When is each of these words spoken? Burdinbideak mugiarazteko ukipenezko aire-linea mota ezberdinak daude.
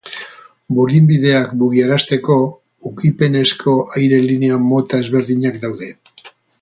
Burdinbideak 0.77 1.51
mugiarazteko 1.63 2.37
ukipenezko 2.91 3.75
aire-linea 3.99 4.59
mota 4.73 5.01
ezberdinak 5.07 5.61
daude. 5.69 5.93